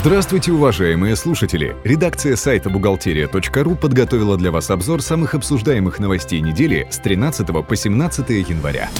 Здравствуйте, 0.00 0.52
уважаемые 0.52 1.16
слушатели! 1.16 1.74
Редакция 1.82 2.36
сайта 2.36 2.70
бухгалтерия.ру 2.70 3.74
подготовила 3.74 4.36
для 4.36 4.52
вас 4.52 4.70
обзор 4.70 5.02
самых 5.02 5.34
обсуждаемых 5.34 5.98
новостей 5.98 6.40
недели 6.40 6.86
с 6.88 6.98
13 6.98 7.48
по 7.66 7.74
17 7.74 8.30
января. 8.30 8.90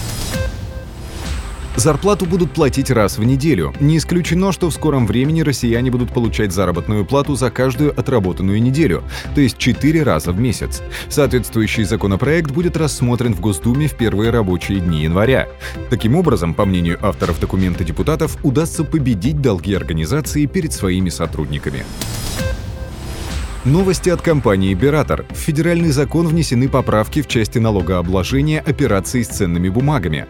Зарплату 1.78 2.26
будут 2.26 2.50
платить 2.50 2.90
раз 2.90 3.18
в 3.18 3.24
неделю. 3.24 3.72
Не 3.78 3.98
исключено, 3.98 4.50
что 4.50 4.68
в 4.68 4.74
скором 4.74 5.06
времени 5.06 5.42
россияне 5.42 5.92
будут 5.92 6.12
получать 6.12 6.50
заработную 6.50 7.04
плату 7.04 7.36
за 7.36 7.52
каждую 7.52 7.96
отработанную 7.96 8.60
неделю, 8.60 9.04
то 9.36 9.40
есть 9.40 9.58
4 9.58 10.02
раза 10.02 10.32
в 10.32 10.40
месяц. 10.40 10.82
Соответствующий 11.08 11.84
законопроект 11.84 12.50
будет 12.50 12.76
рассмотрен 12.76 13.32
в 13.32 13.38
Госдуме 13.40 13.86
в 13.86 13.94
первые 13.94 14.32
рабочие 14.32 14.80
дни 14.80 15.04
января. 15.04 15.46
Таким 15.88 16.16
образом, 16.16 16.52
по 16.52 16.64
мнению 16.64 16.98
авторов 17.00 17.38
документа 17.38 17.84
депутатов, 17.84 18.38
удастся 18.42 18.82
победить 18.82 19.40
долги 19.40 19.72
организации 19.72 20.46
перед 20.46 20.72
своими 20.72 21.10
сотрудниками. 21.10 21.84
Новости 23.64 24.08
от 24.10 24.20
компании 24.20 24.74
«Биратор». 24.74 25.26
В 25.30 25.36
федеральный 25.36 25.90
закон 25.90 26.26
внесены 26.26 26.68
поправки 26.68 27.22
в 27.22 27.28
части 27.28 27.58
налогообложения 27.58 28.58
операций 28.66 29.22
с 29.22 29.28
ценными 29.28 29.68
бумагами. 29.68 30.26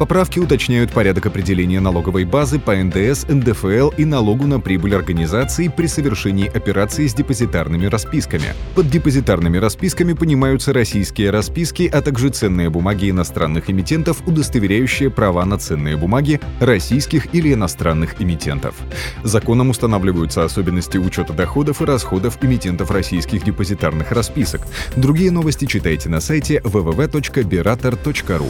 Поправки 0.00 0.38
уточняют 0.38 0.92
порядок 0.92 1.26
определения 1.26 1.78
налоговой 1.78 2.24
базы 2.24 2.58
по 2.58 2.74
НДС, 2.74 3.26
НДФЛ 3.28 3.90
и 3.98 4.06
налогу 4.06 4.46
на 4.46 4.58
прибыль 4.58 4.94
организации 4.94 5.68
при 5.68 5.88
совершении 5.88 6.48
операций 6.48 7.06
с 7.06 7.12
депозитарными 7.12 7.84
расписками. 7.84 8.54
Под 8.74 8.88
депозитарными 8.88 9.58
расписками 9.58 10.14
понимаются 10.14 10.72
российские 10.72 11.28
расписки, 11.28 11.82
а 11.92 12.00
также 12.00 12.30
ценные 12.30 12.70
бумаги 12.70 13.10
иностранных 13.10 13.68
эмитентов, 13.68 14.26
удостоверяющие 14.26 15.10
права 15.10 15.44
на 15.44 15.58
ценные 15.58 15.98
бумаги 15.98 16.40
российских 16.60 17.34
или 17.34 17.52
иностранных 17.52 18.22
эмитентов. 18.22 18.76
Законом 19.22 19.68
устанавливаются 19.68 20.44
особенности 20.44 20.96
учета 20.96 21.34
доходов 21.34 21.82
и 21.82 21.84
расходов 21.84 22.38
эмитентов 22.42 22.90
российских 22.90 23.44
депозитарных 23.44 24.12
расписок. 24.12 24.62
Другие 24.96 25.30
новости 25.30 25.66
читайте 25.66 26.08
на 26.08 26.20
сайте 26.20 26.62
www.berator.ru. 26.64 28.48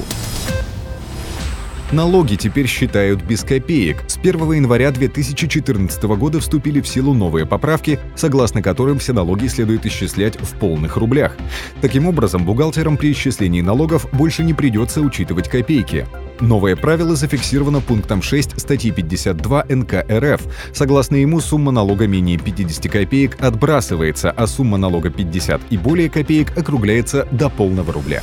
Налоги 1.92 2.36
теперь 2.36 2.68
считают 2.68 3.20
без 3.24 3.42
копеек. 3.42 4.04
С 4.06 4.16
1 4.16 4.52
января 4.52 4.92
2014 4.92 6.00
года 6.04 6.38
вступили 6.38 6.80
в 6.80 6.86
силу 6.86 7.14
новые 7.14 7.46
поправки, 7.46 7.98
согласно 8.14 8.62
которым 8.62 9.00
все 9.00 9.12
налоги 9.12 9.48
следует 9.48 9.84
исчислять 9.86 10.40
в 10.40 10.54
полных 10.54 10.96
рублях. 10.96 11.36
Таким 11.80 12.06
образом, 12.06 12.44
бухгалтерам 12.44 12.96
при 12.96 13.10
исчислении 13.10 13.60
налогов 13.60 14.06
больше 14.12 14.44
не 14.44 14.54
придется 14.54 15.00
учитывать 15.00 15.48
копейки. 15.48 16.06
Новое 16.38 16.76
правило 16.76 17.16
зафиксировано 17.16 17.80
пунктом 17.80 18.22
6 18.22 18.60
статьи 18.60 18.92
52 18.92 19.64
НК 19.68 20.04
РФ. 20.08 20.42
Согласно 20.72 21.16
ему, 21.16 21.40
сумма 21.40 21.72
налога 21.72 22.06
менее 22.06 22.38
50 22.38 22.88
копеек 22.90 23.36
отбрасывается, 23.42 24.30
а 24.30 24.46
сумма 24.46 24.78
налога 24.78 25.10
50 25.10 25.60
и 25.70 25.76
более 25.76 26.08
копеек 26.08 26.56
округляется 26.56 27.26
до 27.32 27.50
полного 27.50 27.92
рубля. 27.92 28.22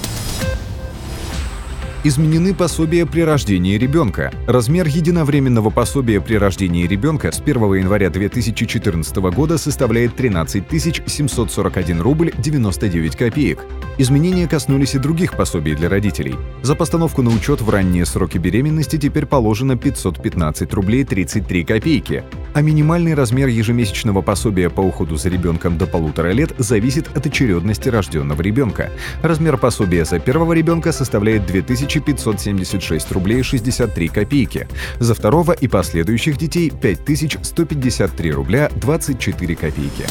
Изменены 2.03 2.53
пособия 2.53 3.07
при 3.07 3.21
рождении 3.21 3.75
ребенка. 3.75 4.31
Размер 4.45 4.85
единовременного 4.85 5.71
пособия 5.71 6.21
при 6.21 6.35
рождении 6.35 6.85
ребенка 6.85 7.31
с 7.31 7.41
1 7.41 7.73
января 7.73 8.11
2014 8.11 9.17
года 9.17 9.57
составляет 9.57 10.15
13 10.15 10.63
741 11.07 11.99
рубль 12.01 12.31
99 12.37 13.15
копеек. 13.15 13.65
Изменения 13.97 14.47
коснулись 14.47 14.93
и 14.93 14.99
других 14.99 15.35
пособий 15.35 15.73
для 15.73 15.89
родителей. 15.89 16.35
За 16.61 16.75
постановку 16.75 17.23
на 17.23 17.31
учет 17.31 17.61
в 17.61 17.69
ранние 17.69 18.05
сроки 18.05 18.37
беременности 18.37 18.97
теперь 18.97 19.25
положено 19.25 19.75
515 19.75 20.71
рублей 20.75 21.03
33 21.03 21.63
копейки, 21.63 22.23
а 22.53 22.61
минимальный 22.61 23.13
размер 23.13 23.47
ежемесячного 23.47 24.21
пособия 24.21 24.69
по 24.69 24.81
уходу 24.81 25.15
за 25.15 25.29
ребенком 25.29 25.77
до 25.77 25.87
полутора 25.87 26.31
лет 26.31 26.53
зависит 26.57 27.15
от 27.15 27.25
очередности 27.25 27.89
рожденного 27.89 28.41
ребенка. 28.41 28.91
Размер 29.21 29.57
пособия 29.57 30.05
за 30.05 30.19
первого 30.19 30.53
ребенка 30.53 30.91
составляет 30.91 31.45
2576 31.45 33.11
рублей 33.11 33.43
63 33.43 34.07
копейки, 34.09 34.67
за 34.99 35.13
второго 35.13 35.51
и 35.51 35.67
последующих 35.67 36.37
детей 36.37 36.71
5153 36.71 38.31
рубля 38.31 38.69
24 38.75 39.55
копейки. 39.55 40.05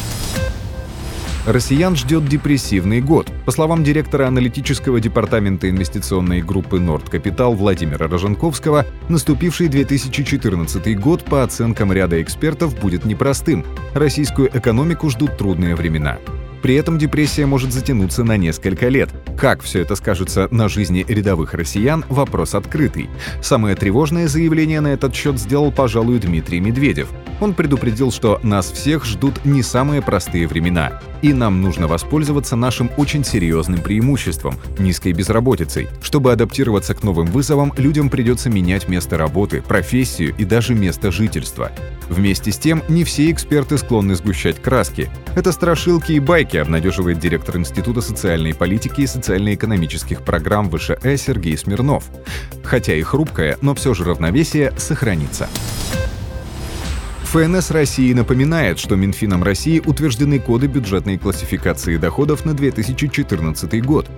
Россиян 1.47 1.95
ждет 1.95 2.27
депрессивный 2.27 2.99
год. 2.99 3.31
По 3.45 3.51
словам 3.51 3.81
директора 3.81 4.27
аналитического 4.27 4.99
департамента 4.99 5.69
инвестиционной 5.69 6.41
группы 6.41 6.77
«Норд 6.77 7.09
Капитал» 7.09 7.53
Владимира 7.53 8.09
Роженковского, 8.09 8.85
наступивший 9.07 9.69
2014 9.69 10.99
год, 10.99 11.23
по 11.23 11.43
оценкам 11.43 11.93
ряда 11.93 12.21
экспертов, 12.21 12.77
будет 12.77 13.05
непростым. 13.05 13.65
Российскую 13.93 14.49
экономику 14.49 15.09
ждут 15.09 15.37
трудные 15.37 15.75
времена. 15.75 16.17
При 16.67 16.75
этом 16.75 16.97
депрессия 16.97 17.45
может 17.45 17.71
затянуться 17.71 18.25
на 18.25 18.35
несколько 18.35 18.89
лет. 18.89 19.09
Как 19.37 19.61
все 19.61 19.79
это 19.83 19.95
скажется 19.95 20.49
на 20.51 20.67
жизни 20.67 21.05
рядовых 21.07 21.53
россиян– 21.53 22.03
вопрос 22.09 22.55
открытый. 22.55 23.09
Самое 23.41 23.73
тревожное 23.77 24.27
заявление 24.27 24.81
на 24.81 24.89
этот 24.89 25.15
счет 25.15 25.39
сделал, 25.39 25.71
пожалуй, 25.71 26.19
Дмитрий 26.19 26.59
Медведев. 26.59 27.07
Он 27.39 27.53
предупредил, 27.53 28.11
что 28.11 28.41
нас 28.43 28.69
всех 28.69 29.05
ждут 29.05 29.45
не 29.45 29.63
самые 29.63 30.01
простые 30.01 30.45
времена, 30.45 30.99
и 31.21 31.31
нам 31.31 31.61
нужно 31.61 31.87
воспользоваться 31.87 32.57
нашим 32.57 32.91
очень 32.97 33.23
серьезным 33.23 33.79
преимуществом– 33.79 34.55
низкой 34.77 35.13
безработицей. 35.13 35.87
Чтобы 36.01 36.33
адаптироваться 36.33 36.93
к 36.95 37.01
новым 37.03 37.27
вызовам, 37.27 37.71
людям 37.77 38.09
придется 38.09 38.49
менять 38.49 38.89
место 38.89 39.17
работы, 39.17 39.61
профессию 39.61 40.35
и 40.37 40.43
даже 40.43 40.75
место 40.75 41.13
жительства. 41.13 41.71
Вместе 42.09 42.51
с 42.51 42.57
тем, 42.57 42.83
не 42.87 43.03
все 43.03 43.31
эксперты 43.31 43.77
склонны 43.77 44.15
сгущать 44.15 44.61
краски. 44.61 45.09
Это 45.35 45.51
страшилки 45.51 46.13
и 46.13 46.19
байки, 46.19 46.56
обнадеживает 46.61 47.19
директор 47.19 47.57
Института 47.57 48.01
социальной 48.01 48.53
политики 48.53 49.01
и 49.01 49.07
социально-экономических 49.07 50.23
программ 50.23 50.69
ВШЭ 50.69 51.17
Сергей 51.17 51.57
Смирнов. 51.57 52.05
Хотя 52.63 52.93
и 52.93 53.01
хрупкое, 53.01 53.57
но 53.61 53.75
все 53.75 53.93
же 53.93 54.03
равновесие 54.03 54.73
сохранится. 54.77 55.47
ФНС 57.37 57.69
России 57.69 58.13
напоминает, 58.13 58.79
что 58.79 58.95
Минфином 58.95 59.43
России 59.43 59.79
утверждены 59.85 60.39
коды 60.39 60.65
бюджетной 60.65 61.19
классификации 61.19 61.97
доходов 61.97 62.45
на 62.45 62.55
2014 62.55 63.85
год. 63.85 64.09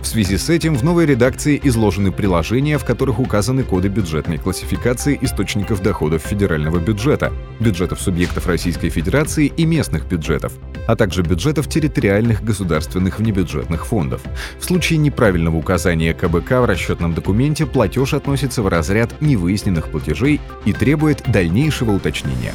В 0.00 0.06
связи 0.06 0.38
с 0.38 0.48
этим 0.48 0.76
в 0.76 0.84
новой 0.84 1.04
редакции 1.04 1.60
изложены 1.64 2.12
приложения, 2.12 2.78
в 2.78 2.84
которых 2.84 3.18
указаны 3.18 3.64
коды 3.64 3.88
бюджетной 3.88 4.38
классификации 4.38 5.18
источников 5.20 5.82
доходов 5.82 6.22
федерального 6.22 6.78
бюджета, 6.78 7.32
бюджетов 7.58 8.00
субъектов 8.00 8.46
Российской 8.46 8.90
Федерации 8.90 9.46
и 9.46 9.66
местных 9.66 10.06
бюджетов, 10.06 10.52
а 10.86 10.94
также 10.94 11.22
бюджетов 11.22 11.68
территориальных 11.68 12.44
государственных 12.44 13.18
внебюджетных 13.18 13.86
фондов. 13.86 14.20
В 14.60 14.64
случае 14.64 15.00
неправильного 15.00 15.56
указания 15.56 16.14
КБК 16.14 16.60
в 16.60 16.66
расчетном 16.66 17.12
документе 17.12 17.66
платеж 17.66 18.14
относится 18.14 18.62
в 18.62 18.68
разряд 18.68 19.20
невыясненных 19.20 19.88
платежей 19.88 20.40
и 20.64 20.72
требует 20.72 21.24
дальнейшего 21.28 21.90
уточнения. 21.90 22.54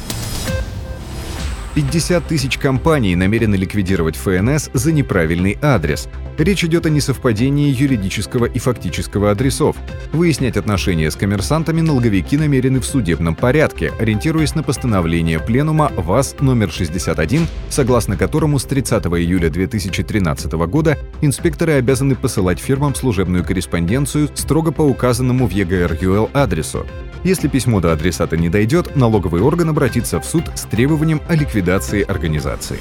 50 1.74 2.24
тысяч 2.28 2.56
компаний 2.56 3.16
намерены 3.16 3.56
ликвидировать 3.56 4.14
ФНС 4.14 4.70
за 4.72 4.92
неправильный 4.92 5.58
адрес. 5.60 6.08
Речь 6.38 6.64
идет 6.64 6.86
о 6.86 6.90
несовпадении 6.90 7.68
юридического 7.68 8.44
и 8.44 8.60
фактического 8.60 9.32
адресов. 9.32 9.76
Выяснять 10.12 10.56
отношения 10.56 11.10
с 11.10 11.16
коммерсантами 11.16 11.80
налоговики 11.80 12.36
намерены 12.36 12.78
в 12.78 12.86
судебном 12.86 13.34
порядке, 13.34 13.92
ориентируясь 13.98 14.54
на 14.54 14.62
постановление 14.62 15.40
Пленума 15.40 15.90
ВАЗ 15.96 16.36
номер 16.40 16.70
61, 16.70 17.48
согласно 17.70 18.16
которому 18.16 18.60
с 18.60 18.64
30 18.64 19.06
июля 19.06 19.50
2013 19.50 20.52
года 20.52 20.96
инспекторы 21.22 21.72
обязаны 21.72 22.14
посылать 22.14 22.60
фирмам 22.60 22.94
служебную 22.94 23.44
корреспонденцию 23.44 24.28
строго 24.34 24.70
по 24.70 24.82
указанному 24.82 25.48
в 25.48 25.50
ЕГР-ЮЛ 25.50 26.30
адресу. 26.34 26.86
Если 27.24 27.48
письмо 27.48 27.80
до 27.80 27.92
адресата 27.92 28.36
не 28.36 28.50
дойдет, 28.50 28.96
налоговый 28.96 29.40
орган 29.40 29.70
обратится 29.70 30.20
в 30.20 30.26
суд 30.26 30.44
с 30.54 30.62
требованием 30.62 31.22
о 31.26 31.34
ликвидации 31.34 32.02
организации. 32.02 32.78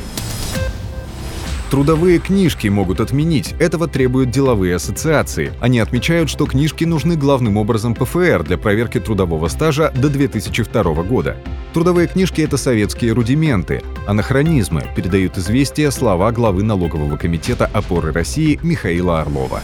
Трудовые 1.71 2.19
книжки 2.19 2.67
могут 2.67 2.99
отменить. 2.99 3.55
Этого 3.57 3.87
требуют 3.87 4.29
деловые 4.29 4.75
ассоциации. 4.75 5.53
Они 5.59 5.79
отмечают, 5.79 6.29
что 6.29 6.45
книжки 6.45 6.83
нужны 6.83 7.15
главным 7.15 7.57
образом 7.57 7.95
ПФР 7.95 8.43
для 8.43 8.59
проверки 8.59 8.99
трудового 8.99 9.47
стажа 9.47 9.91
до 9.95 10.09
2002 10.09 10.83
года. 11.01 11.35
Трудовые 11.73 12.07
книжки— 12.07 12.41
это 12.43 12.57
советские 12.57 13.13
рудименты, 13.13 13.81
анахронизмы, 14.05 14.83
передают 14.95 15.37
известия 15.39 15.89
слова 15.89 16.31
главы 16.31 16.61
налогового 16.61 17.17
комитета 17.17 17.67
опоры 17.73 18.11
России 18.11 18.59
Михаила 18.61 19.21
Орлова. 19.21 19.63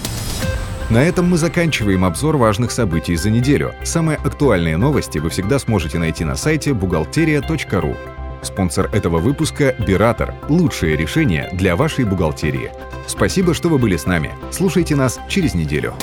На 0.90 1.04
этом 1.04 1.30
мы 1.30 1.38
заканчиваем 1.38 2.04
обзор 2.04 2.38
важных 2.38 2.72
событий 2.72 3.16
за 3.16 3.30
неделю. 3.30 3.76
Самые 3.84 4.18
актуальные 4.18 4.76
новости 4.76 5.20
вы 5.20 5.30
всегда 5.30 5.60
сможете 5.60 6.00
найти 6.00 6.26
на 6.26 6.36
сайте 6.36 6.74
бухгалтерия.ру. 6.74 7.96
Спонсор 8.42 8.90
этого 8.92 9.20
выпуска– 9.20 9.76
Биратор. 9.88 10.34
Лучшее 10.48 10.98
решение 10.98 11.50
для 11.54 11.76
вашей 11.76 12.06
бухгалтерии. 12.06 12.72
Спасибо, 13.06 13.54
что 13.54 13.70
вы 13.70 13.78
были 13.78 13.98
с 13.98 14.08
нами. 14.08 14.32
Слушайте 14.50 14.96
нас 14.96 15.20
через 15.30 15.54
неделю. 15.54 15.94